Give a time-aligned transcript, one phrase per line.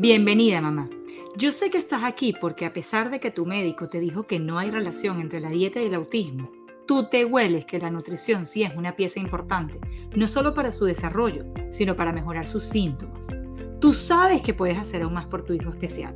[0.00, 0.88] Bienvenida, mamá.
[1.36, 4.38] Yo sé que estás aquí porque a pesar de que tu médico te dijo que
[4.38, 6.52] no hay relación entre la dieta y el autismo,
[6.86, 9.80] tú te hueles que la nutrición sí es una pieza importante,
[10.14, 13.26] no solo para su desarrollo, sino para mejorar sus síntomas.
[13.80, 16.14] Tú sabes que puedes hacer aún más por tu hijo especial.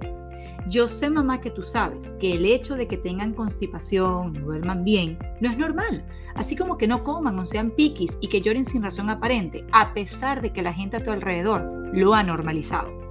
[0.68, 4.84] Yo sé, mamá, que tú sabes que el hecho de que tengan constipación, no duerman
[4.84, 6.06] bien, no es normal.
[6.36, 9.92] Así como que no coman o sean piquis y que lloren sin razón aparente, a
[9.92, 13.01] pesar de que la gente a tu alrededor lo ha normalizado.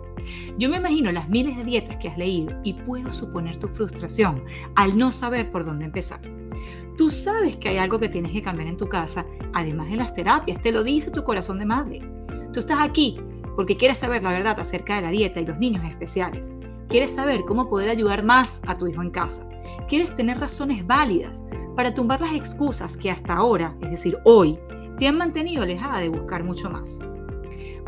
[0.58, 4.44] Yo me imagino las miles de dietas que has leído y puedo suponer tu frustración
[4.76, 6.22] al no saber por dónde empezar.
[6.98, 10.14] Tú sabes que hay algo que tienes que cambiar en tu casa, además de las
[10.14, 12.02] terapias, te lo dice tu corazón de madre.
[12.54, 13.20] Tú estás aquí
[13.56, 16.52] porque quieres saber la verdad acerca de la dieta y los niños especiales.
[16.90, 19.48] Quieres saber cómo poder ayudar más a tu hijo en casa.
[19.88, 21.44] Quieres tener razones válidas
[21.76, 24.60] para tumbar las excusas que hasta ahora, es decir, hoy,
[24.98, 27.00] te han mantenido alejada de buscar mucho más.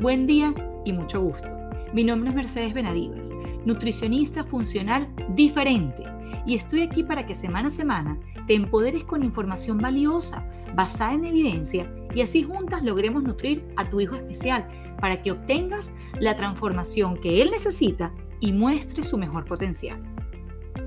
[0.01, 0.53] Buen día
[0.85, 1.62] y mucho gusto.
[1.93, 3.29] Mi nombre es Mercedes Benadivas,
[3.65, 6.03] nutricionista funcional diferente,
[6.43, 11.25] y estoy aquí para que semana a semana te empoderes con información valiosa, basada en
[11.25, 14.67] evidencia, y así juntas logremos nutrir a tu hijo especial
[14.99, 20.12] para que obtengas la transformación que él necesita y muestre su mejor potencial.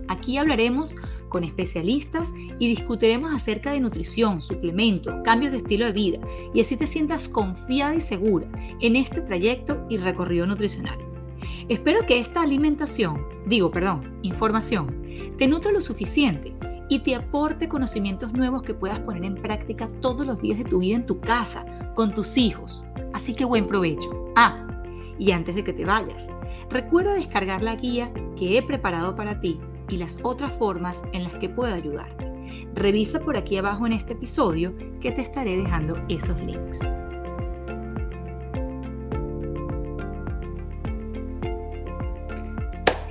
[0.08, 0.94] Aquí hablaremos
[1.28, 6.20] con especialistas y discutiremos acerca de nutrición, suplementos, cambios de estilo de vida
[6.54, 8.48] y así te sientas confiada y segura
[8.80, 10.98] en este trayecto y recorrido nutricional.
[11.68, 15.02] Espero que esta alimentación, digo, perdón, información,
[15.36, 16.54] te nutra lo suficiente
[16.88, 20.78] y te aporte conocimientos nuevos que puedas poner en práctica todos los días de tu
[20.78, 22.84] vida en tu casa, con tus hijos.
[23.12, 24.32] Así que buen provecho.
[24.36, 24.66] Ah,
[25.18, 26.28] y antes de que te vayas,
[26.70, 31.36] Recuerda descargar la guía que he preparado para ti y las otras formas en las
[31.38, 32.32] que puedo ayudarte.
[32.74, 36.78] Revisa por aquí abajo en este episodio que te estaré dejando esos links.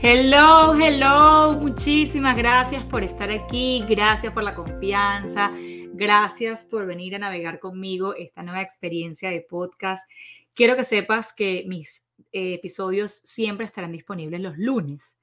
[0.07, 5.51] Hello, hello, muchísimas gracias por estar aquí, gracias por la confianza,
[5.93, 10.07] gracias por venir a navegar conmigo esta nueva experiencia de podcast.
[10.53, 15.17] Quiero que sepas que mis episodios siempre estarán disponibles los lunes,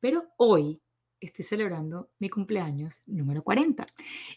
[0.00, 0.80] pero hoy
[1.26, 3.86] estoy celebrando mi cumpleaños número 40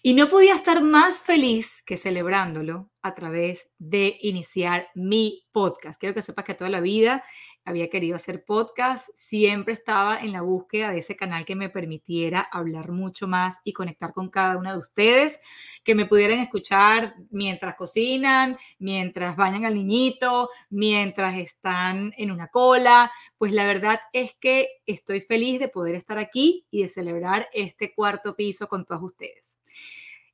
[0.04, 6.00] y no podía estar más feliz que celebrándolo a través de iniciar mi podcast.
[6.00, 7.24] Quiero que sepas que toda la vida
[7.68, 12.40] había querido hacer podcast, siempre estaba en la búsqueda de ese canal que me permitiera
[12.40, 15.38] hablar mucho más y conectar con cada una de ustedes,
[15.84, 23.12] que me pudieran escuchar mientras cocinan, mientras bañan al niñito, mientras están en una cola.
[23.38, 27.94] Pues la verdad es que estoy feliz de poder estar aquí y de celebrar este
[27.94, 29.60] cuarto piso con todos ustedes.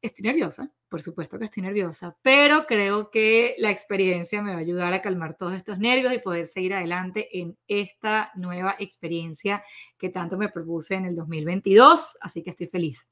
[0.03, 4.59] Estoy nerviosa, por supuesto que estoy nerviosa, pero creo que la experiencia me va a
[4.59, 9.63] ayudar a calmar todos estos nervios y poder seguir adelante en esta nueva experiencia
[9.97, 13.09] que tanto me propuse en el 2022, así que estoy feliz.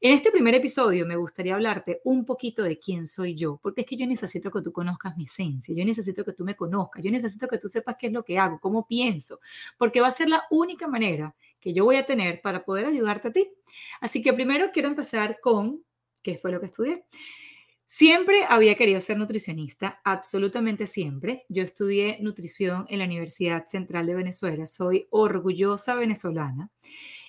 [0.00, 3.86] En este primer episodio me gustaría hablarte un poquito de quién soy yo, porque es
[3.86, 7.10] que yo necesito que tú conozcas mi esencia, yo necesito que tú me conozcas, yo
[7.10, 9.38] necesito que tú sepas qué es lo que hago, cómo pienso,
[9.76, 13.28] porque va a ser la única manera que yo voy a tener para poder ayudarte
[13.28, 13.52] a ti.
[14.00, 15.84] Así que primero quiero empezar con
[16.22, 17.04] que fue lo que estudié.
[17.94, 21.44] Siempre había querido ser nutricionista, absolutamente siempre.
[21.50, 26.70] Yo estudié nutrición en la Universidad Central de Venezuela, soy orgullosa venezolana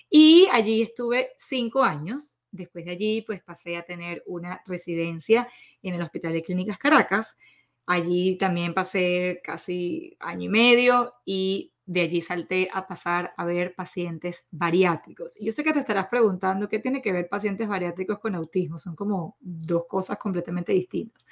[0.08, 2.38] y allí estuve cinco años.
[2.50, 5.48] Después de allí, pues pasé a tener una residencia
[5.82, 7.36] en el Hospital de Clínicas Caracas.
[7.84, 13.74] Allí también pasé casi año y medio y de allí salté a pasar a ver
[13.74, 15.38] pacientes bariátricos.
[15.40, 18.78] Y yo sé que te estarás preguntando qué tiene que ver pacientes bariátricos con autismo.
[18.78, 21.24] Son como dos cosas completamente distintas.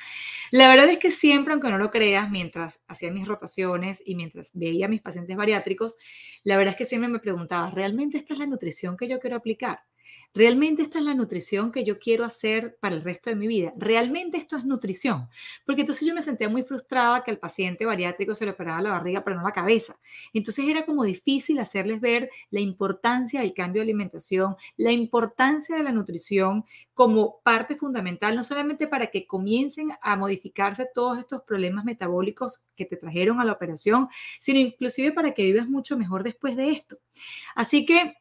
[0.50, 4.50] La verdad es que siempre, aunque no lo creas, mientras hacía mis rotaciones y mientras
[4.52, 5.96] veía a mis pacientes bariátricos,
[6.42, 9.36] la verdad es que siempre me preguntaba, ¿realmente esta es la nutrición que yo quiero
[9.36, 9.80] aplicar?
[10.34, 13.74] ¿Realmente esta es la nutrición que yo quiero hacer para el resto de mi vida?
[13.76, 15.28] ¿Realmente esto es nutrición?
[15.66, 18.92] Porque entonces yo me sentía muy frustrada que al paciente bariátrico se le operaba la
[18.92, 19.98] barriga, pero no la cabeza.
[20.32, 25.82] Entonces era como difícil hacerles ver la importancia del cambio de alimentación, la importancia de
[25.82, 26.64] la nutrición
[26.94, 32.86] como parte fundamental, no solamente para que comiencen a modificarse todos estos problemas metabólicos que
[32.86, 34.08] te trajeron a la operación,
[34.40, 36.96] sino inclusive para que vivas mucho mejor después de esto.
[37.54, 38.14] Así que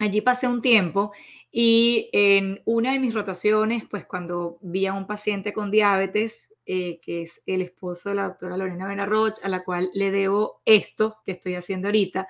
[0.00, 1.12] allí pasé un tiempo
[1.52, 7.00] y en una de mis rotaciones, pues cuando vi a un paciente con diabetes, eh,
[7.02, 11.18] que es el esposo de la doctora Lorena Benarroch, a la cual le debo esto
[11.24, 12.28] que estoy haciendo ahorita,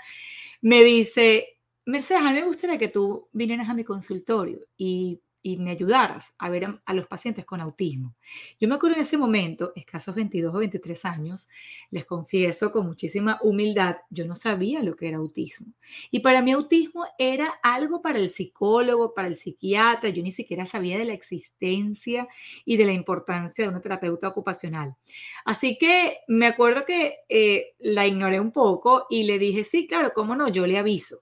[0.63, 5.57] me dice, Mercedes, a mí me gustaría que tú vinieras a mi consultorio y y
[5.57, 8.15] me ayudaras a ver a, los pacientes con autismo.
[8.61, 11.49] Yo me acuerdo en ese momento, escasos 22 o 23 años,
[11.91, 15.73] les confieso con muchísima humildad, yo no sabía lo que era autismo.
[16.11, 20.67] Y para mí autismo era algo para el psicólogo, para el psiquiatra, yo ni siquiera
[20.67, 22.29] sabía de la existencia
[22.65, 24.97] y de la importancia de una terapeuta ocupacional.
[25.45, 30.13] Así que me acuerdo que eh, la ignoré un poco y le dije, sí, claro,
[30.15, 31.21] cómo no, yo le aviso.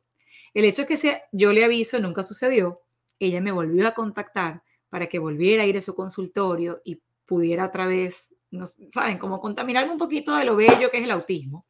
[0.54, 2.80] El hecho es que sea, yo le aviso nunca sucedió
[3.18, 7.66] ella me volvió a contactar para que volviera a ir a su consultorio y pudiera
[7.66, 9.18] otra vez, no, ¿saben?
[9.18, 11.66] Como contaminarme un poquito de lo bello que es el autismo.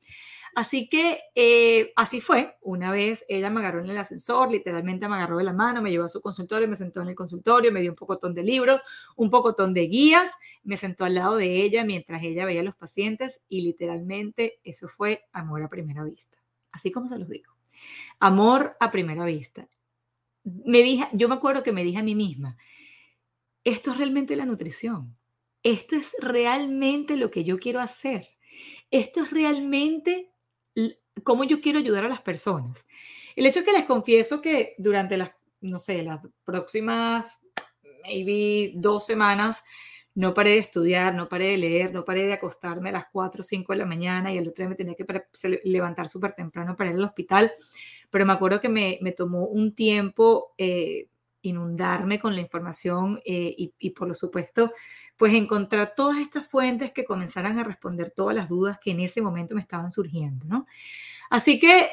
[0.54, 2.56] Así que eh, así fue.
[2.62, 5.90] Una vez ella me agarró en el ascensor, literalmente me agarró de la mano, me
[5.90, 8.82] llevó a su consultorio, me sentó en el consultorio, me dio un pocotón de libros,
[9.16, 10.30] un pocotón de guías,
[10.64, 14.88] me sentó al lado de ella mientras ella veía a los pacientes y literalmente eso
[14.88, 16.38] fue amor a primera vista.
[16.72, 17.52] Así como se los digo.
[18.18, 19.68] Amor a primera vista
[20.64, 22.56] me dije, yo me acuerdo que me dije a mí misma,
[23.64, 25.16] esto es realmente la nutrición,
[25.62, 28.28] esto es realmente lo que yo quiero hacer,
[28.90, 30.32] esto es realmente
[31.24, 32.86] cómo yo quiero ayudar a las personas.
[33.36, 37.40] El hecho es que les confieso que durante las, no sé, las próximas,
[38.02, 39.62] maybe dos semanas,
[40.14, 43.40] no paré de estudiar, no paré de leer, no paré de acostarme a las 4
[43.40, 45.06] o 5 de la mañana y el otro día me tenía que
[45.62, 47.52] levantar súper temprano para ir al hospital
[48.10, 51.08] pero me acuerdo que me, tomó un tiempo eh,
[51.42, 54.72] inundarme con la información eh, y, por lo supuesto,
[55.16, 59.20] pues encontrar todas estas fuentes que comenzaran a responder todas las dudas que en ese
[59.20, 60.66] momento me estaban surgiendo, ¿no?
[61.28, 61.90] Así que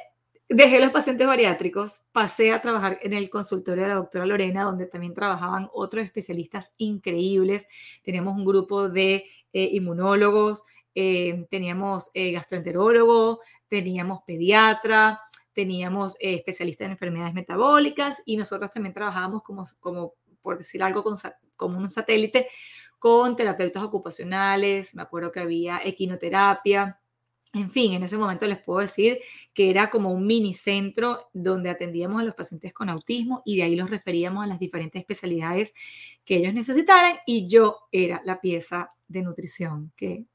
[0.47, 4.85] dejé los pacientes bariátricos, pasé a trabajar en el consultorio de la doctora Lorena, donde
[4.85, 7.67] también trabajaban otros especialistas increíbles.
[8.03, 10.63] Teníamos un grupo de eh, inmunólogos,
[10.93, 15.19] teníamos gastroenterólogos, teníamos pediatra,
[15.55, 21.01] teníamos eh, especialistas en enfermedades metabólicas y nosotros también trabajábamos como, como por decir algo,
[21.01, 21.15] con,
[21.55, 22.47] como un satélite
[22.99, 26.99] con terapeutas ocupacionales, me acuerdo que había equinoterapia,
[27.53, 29.19] en fin, en ese momento les puedo decir
[29.53, 33.63] que era como un mini centro donde atendíamos a los pacientes con autismo y de
[33.63, 35.73] ahí los referíamos a las diferentes especialidades
[36.25, 40.25] que ellos necesitaran y yo era la pieza de nutrición que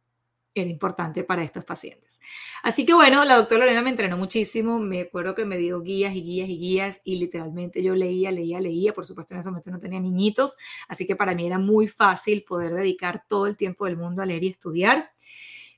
[0.54, 2.20] era importante para estos pacientes.
[2.62, 6.14] Así que bueno, la doctora Lorena me entrenó muchísimo, me acuerdo que me dio guías
[6.14, 9.70] y guías y guías y literalmente yo leía, leía, leía, por supuesto en ese momento
[9.70, 10.56] no tenía niñitos,
[10.88, 14.26] así que para mí era muy fácil poder dedicar todo el tiempo del mundo a
[14.26, 15.10] leer y estudiar.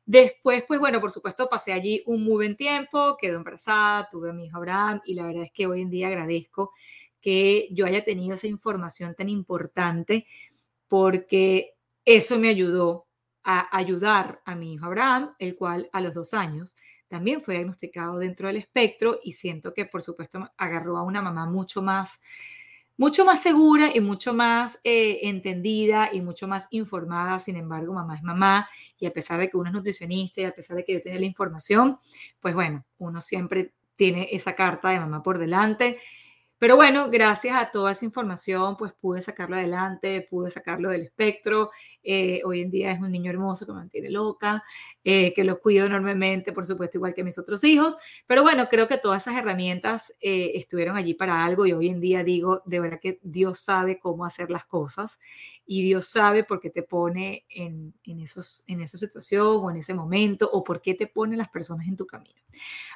[0.05, 4.33] Después, pues bueno, por supuesto pasé allí un muy buen tiempo, quedé embarazada, tuve a
[4.33, 6.73] mi hijo Abraham y la verdad es que hoy en día agradezco
[7.21, 10.27] que yo haya tenido esa información tan importante
[10.89, 13.07] porque eso me ayudó
[13.45, 16.77] a ayudar a mi hijo Abraham, el cual a los dos años
[17.13, 21.45] también fue diagnosticado dentro del espectro y siento que por supuesto agarró a una mamá
[21.45, 22.23] mucho más,
[22.97, 27.39] mucho más segura y mucho más eh, entendida y mucho más informada.
[27.39, 28.67] Sin embargo, mamá es mamá
[28.99, 31.21] y a pesar de que uno es nutricionista y a pesar de que yo tenía
[31.21, 31.99] la información,
[32.41, 35.99] pues bueno, uno siempre tiene esa carta de mamá por delante
[36.63, 41.73] pero bueno, gracias a toda esa información, pues pude sacarlo adelante, pude sacarlo del espectro.
[42.05, 44.63] Eh, hoy en día es un niño hermoso que me mantiene loca,
[45.03, 47.97] eh, que lo cuido enormemente, por supuesto, igual que mis otros hijos.
[48.29, 52.01] Pero bueno, creo que todas esas herramientas eh, estuvieron allí para algo y hoy en
[52.01, 55.19] día digo, de verdad que Dios sabe cómo hacer las cosas
[55.75, 59.79] y Dios sabe por qué te pone en, en, esos, en esa situación o en
[59.79, 62.39] ese momento o por qué te pone las personas en tu camino.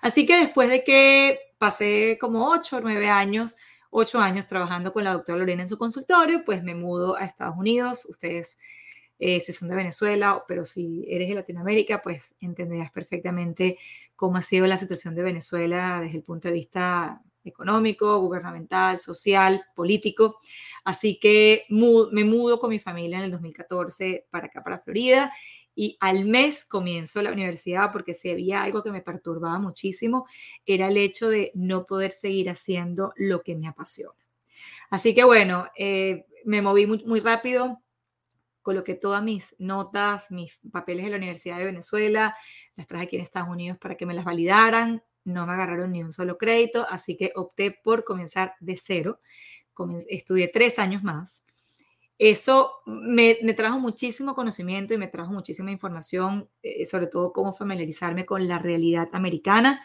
[0.02, 3.56] Así que después de que pasé como ocho o nueve años,
[3.88, 7.56] ocho años trabajando con la doctora Lorena en su consultorio, pues me mudo a Estados
[7.56, 8.04] Unidos.
[8.04, 8.58] Ustedes,
[9.18, 13.78] eh, si son de Venezuela, pero si eres de Latinoamérica, pues entenderás perfectamente
[14.16, 19.64] cómo ha sido la situación de Venezuela desde el punto de vista económico, gubernamental, social,
[19.74, 20.38] político.
[20.84, 25.32] Así que me mudo con mi familia en el 2014 para acá, para Florida,
[25.74, 30.26] y al mes comienzo la universidad porque si había algo que me perturbaba muchísimo,
[30.64, 34.18] era el hecho de no poder seguir haciendo lo que me apasiona.
[34.88, 37.82] Así que bueno, eh, me moví muy, muy rápido,
[38.62, 42.34] coloqué todas mis notas, mis papeles de la Universidad de Venezuela,
[42.74, 46.02] las traje aquí en Estados Unidos para que me las validaran, no me agarraron ni
[46.02, 49.20] un solo crédito, así que opté por comenzar de cero.
[50.08, 51.42] estudié tres años más.
[52.18, 58.24] Eso me, trajo muchísimo conocimiento y me trajo muchísima información, eh, sobre todo cómo familiarizarme
[58.24, 59.80] con la realidad americana.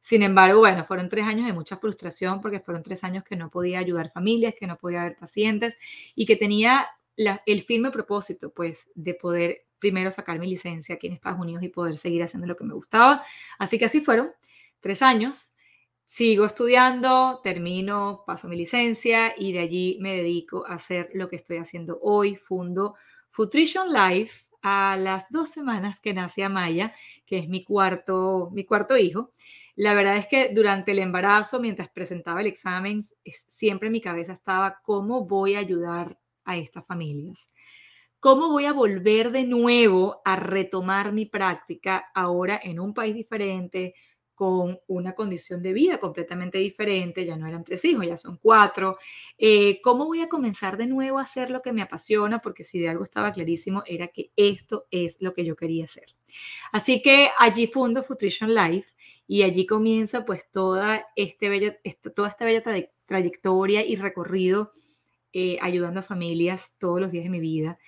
[0.00, 3.50] Sin embargo, bueno, fueron tres años de mucha frustración porque fueron tres años que no
[3.50, 5.76] podía ayudar familias, que no podía ver pacientes
[6.14, 6.86] y que tenía
[7.16, 11.68] el firme propósito, pues, de poder primero sacar mi licencia aquí en Estados Unidos y
[11.68, 13.20] poder seguir haciendo lo que me gustaba.
[13.58, 14.30] Así que así fueron
[14.84, 15.56] tres años.
[16.04, 21.36] sigo estudiando, termino, paso mi licencia y de allí me dedico a hacer lo que
[21.36, 22.36] estoy haciendo hoy.
[22.36, 22.94] Fundo
[23.30, 26.92] Futrition Life a las dos semanas que nace Amaya,
[27.24, 29.32] que es mi cuarto, mi cuarto hijo.
[29.74, 33.00] La verdad es que durante el embarazo, mientras presentaba el examen,
[33.48, 37.50] siempre en mi cabeza estaba cómo voy a ayudar a estas familias.
[38.20, 43.94] ¿Cómo voy a volver de nuevo a retomar mi práctica ahora en un país diferente,
[44.34, 48.98] con una condición de vida completamente diferente, ya no eran tres hijos, ya son cuatro.
[49.38, 52.40] Eh, ¿Cómo voy a comenzar de nuevo a hacer lo que me apasiona?
[52.40, 56.06] Porque si de algo estaba clarísimo, era que esto es lo que yo quería hacer.
[56.72, 58.88] Así que allí fundo Futrition Life
[59.26, 61.78] y allí comienza pues toda, este bella,
[62.14, 62.62] toda esta bella
[63.06, 64.72] trayectoria y recorrido
[65.32, 67.78] eh, ayudando a familias todos los días de mi vida.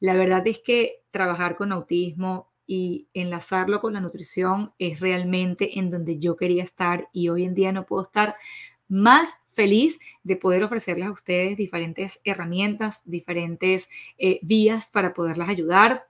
[0.00, 5.90] La verdad es que trabajar con autismo y enlazarlo con la nutrición es realmente en
[5.90, 8.36] donde yo quería estar y hoy en día no puedo estar
[8.86, 16.06] más feliz de poder ofrecerles a ustedes diferentes herramientas, diferentes eh, vías para poderlas ayudar.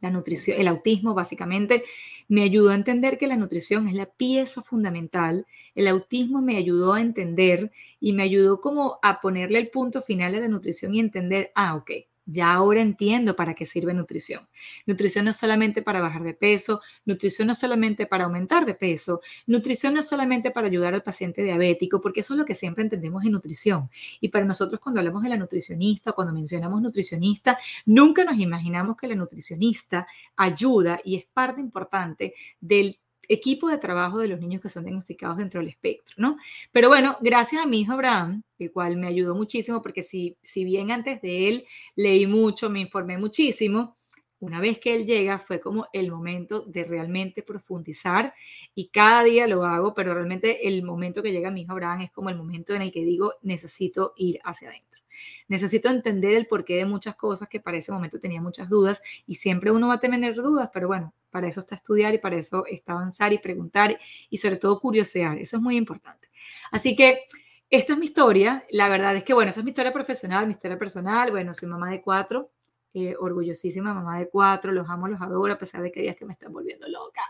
[0.00, 1.82] La nutrición, el autismo básicamente
[2.28, 5.48] me ayudó a entender que la nutrición es la pieza fundamental.
[5.74, 10.36] El autismo me ayudó a entender y me ayudó como a ponerle el punto final
[10.36, 11.90] a la nutrición y entender, ah, ok,
[12.26, 14.48] ya ahora entiendo para qué sirve nutrición.
[14.86, 18.74] Nutrición no es solamente para bajar de peso, nutrición no es solamente para aumentar de
[18.74, 22.54] peso, nutrición no es solamente para ayudar al paciente diabético, porque eso es lo que
[22.54, 23.90] siempre entendemos en nutrición.
[24.20, 29.08] Y para nosotros cuando hablamos de la nutricionista, cuando mencionamos nutricionista, nunca nos imaginamos que
[29.08, 32.98] la nutricionista ayuda y es parte importante del
[33.28, 36.36] equipo de trabajo de los niños que son diagnosticados dentro del espectro, ¿no?
[36.72, 40.64] Pero bueno, gracias a mi hijo Abraham, el cual me ayudó muchísimo, porque si, si
[40.64, 43.96] bien antes de él leí mucho, me informé muchísimo,
[44.42, 48.34] una vez que él llega fue como el momento de realmente profundizar
[48.74, 52.10] y cada día lo hago, pero realmente el momento que llega mi hijo Abraham es
[52.10, 55.00] como el momento en el que digo necesito ir hacia adentro.
[55.46, 59.36] Necesito entender el porqué de muchas cosas que para ese momento tenía muchas dudas y
[59.36, 62.64] siempre uno va a tener dudas, pero bueno, para eso está estudiar y para eso
[62.66, 63.98] está avanzar y preguntar
[64.28, 65.38] y sobre todo curiosear.
[65.38, 66.28] Eso es muy importante.
[66.70, 67.24] Así que
[67.70, 68.64] esta es mi historia.
[68.70, 71.30] La verdad es que, bueno, esa es mi historia profesional, mi historia personal.
[71.30, 72.52] Bueno, soy mamá de cuatro,
[72.92, 76.26] eh, orgullosísima mamá de cuatro, los amo, los adoro, a pesar de que días que
[76.26, 77.22] me están volviendo loca.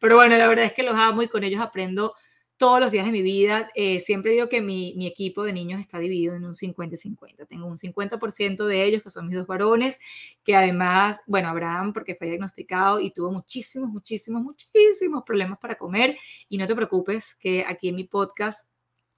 [0.00, 2.14] Pero bueno, la verdad es que los amo y con ellos aprendo
[2.62, 3.72] todos los días de mi vida.
[3.74, 7.48] Eh, siempre digo que mi, mi, equipo de niños está dividido en un 50-50.
[7.48, 9.98] Tengo un 50% de ellos que son mis dos varones,
[10.44, 16.16] que además, bueno, Abraham, porque fue diagnosticado y tuvo muchísimos, muchísimos, muchísimos problemas para comer.
[16.48, 18.68] Y no te preocupes que aquí en mi podcast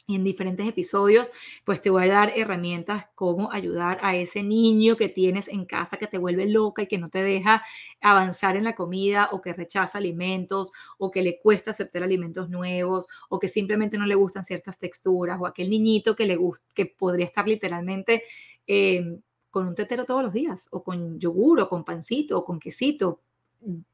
[0.07, 1.33] en diferentes episodios,
[1.65, 5.97] pues te voy a dar herramientas cómo ayudar a ese niño que tienes en casa
[5.97, 7.63] que te vuelve loca y que no te deja
[8.01, 13.09] avanzar en la comida o que rechaza alimentos o que le cuesta aceptar alimentos nuevos
[13.31, 16.87] o que simplemente no le gustan ciertas texturas o aquel niñito que le gusta, que
[16.87, 18.25] podría estar literalmente
[18.67, 19.19] eh,
[19.51, 23.21] con un tetero todos los días o con yogur o con pancito o con quesito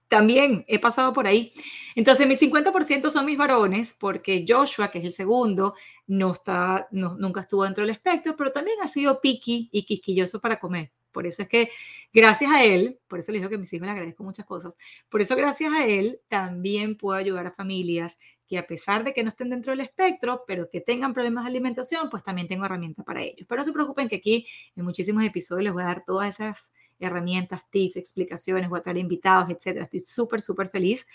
[0.09, 1.53] también he pasado por ahí.
[1.95, 5.75] Entonces, mis 50% son mis varones, porque Joshua, que es el segundo,
[6.09, 10.59] no está, nunca estuvo dentro del espectro, pero también ha sido picky y quisquilloso para
[10.59, 10.91] comer.
[11.12, 11.71] Por eso es que,
[12.12, 14.77] gracias a él, por eso le digo que a mis hijos le agradezco muchas cosas,
[15.09, 19.23] por eso gracias a él también puedo ayudar a familias que a pesar de que
[19.23, 23.07] no estén dentro del espectro, pero que tengan problemas de alimentación, pues también tengo herramientas
[23.07, 23.47] para ellos.
[23.49, 26.73] Pero no se preocupen que aquí en muchísimos episodios les voy a dar todas esas
[27.00, 29.85] herramientas, tips, explicaciones, voy invitados, etcétera.
[29.85, 31.07] Estoy súper, súper feliz.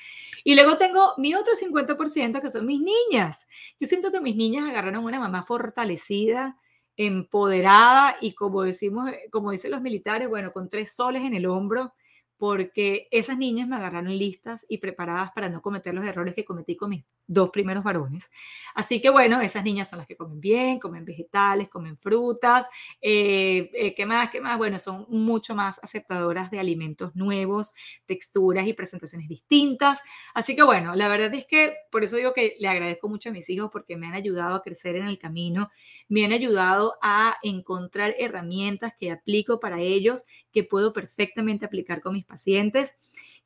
[0.44, 3.48] Y luego tengo mi otro 50% que son mis niñas.
[3.80, 6.56] Yo siento que mis niñas agarraron una mamá fortalecida,
[6.98, 11.94] empoderada y como decimos, como dicen los militares, bueno, con tres soles en el hombro
[12.38, 16.76] porque esas niñas me agarraron listas y preparadas para no cometer los errores que cometí
[16.76, 18.30] con mis dos primeros varones.
[18.76, 22.68] Así que bueno, esas niñas son las que comen bien, comen vegetales, comen frutas,
[23.02, 24.30] eh, eh, ¿qué más?
[24.30, 24.58] ¿Qué más?
[24.58, 27.74] Bueno, son mucho más aceptadoras de alimentos nuevos,
[28.06, 30.02] texturas y presentaciones distintas.
[30.34, 33.32] Así que bueno, la verdad es que por eso digo que le agradezco mucho a
[33.32, 35.70] mis hijos porque me han ayudado a crecer en el camino,
[36.10, 42.14] me han ayudado a encontrar herramientas que aplico para ellos, que puedo perfectamente aplicar con
[42.14, 42.96] mis pacientes.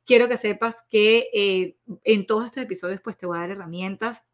[0.04, 4.24] Quiero que sepas que eh, en todos estos episodios pues te voy a dar herramientas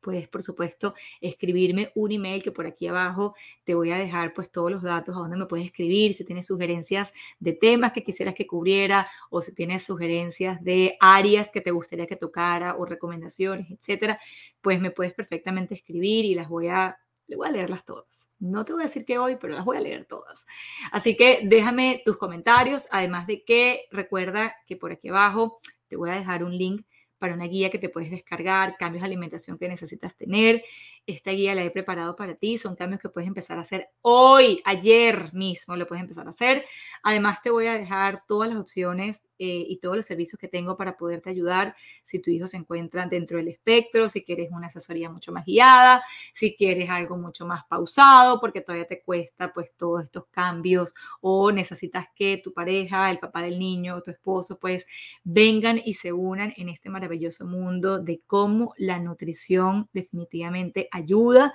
[0.00, 3.34] puedes por supuesto escribirme un email que por aquí abajo
[3.64, 6.46] te voy a dejar pues todos los datos a donde me puedes escribir, si tienes
[6.46, 11.70] sugerencias de temas que quisieras que cubriera o si tienes sugerencias de áreas que te
[11.70, 14.18] gustaría que tocara o recomendaciones, etcétera,
[14.60, 16.98] pues me puedes perfectamente escribir y las voy a
[17.30, 18.28] le voy a leerlas todas.
[18.40, 20.44] No te voy a decir que hoy, pero las voy a leer todas.
[20.90, 26.10] Así que déjame tus comentarios, además de que recuerda que por aquí abajo te voy
[26.10, 26.82] a dejar un link
[27.18, 30.64] para una guía que te puedes descargar, cambios de alimentación que necesitas tener.
[31.06, 34.60] Esta guía la he preparado para ti, son cambios que puedes empezar a hacer hoy,
[34.64, 36.64] ayer mismo lo puedes empezar a hacer.
[37.02, 40.76] Además te voy a dejar todas las opciones eh, y todos los servicios que tengo
[40.76, 45.08] para poderte ayudar si tu hijo se encuentra dentro del espectro, si quieres una asesoría
[45.08, 46.02] mucho más guiada,
[46.34, 50.92] si quieres algo mucho más pausado porque todavía te cuesta pues todos estos cambios
[51.22, 54.84] o necesitas que tu pareja, el papá del niño, tu esposo pues
[55.24, 61.54] vengan y se unan en este maravilloso mundo de cómo la nutrición definitivamente ayuda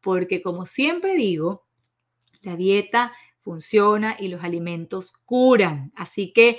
[0.00, 1.66] porque como siempre digo,
[2.42, 5.92] la dieta funciona y los alimentos curan.
[5.96, 6.58] Así que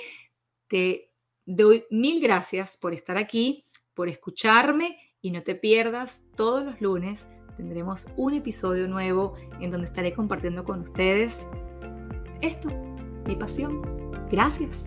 [0.68, 1.12] te
[1.44, 7.30] doy mil gracias por estar aquí, por escucharme y no te pierdas todos los lunes.
[7.56, 11.48] Tendremos un episodio nuevo en donde estaré compartiendo con ustedes
[12.42, 12.68] esto,
[13.26, 13.82] mi pasión.
[14.30, 14.86] Gracias.